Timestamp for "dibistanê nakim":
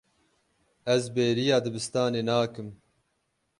1.63-2.69